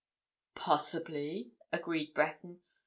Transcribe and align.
"Possibly," 0.55 1.51
agreed 1.71 2.15
Breton. 2.15 2.61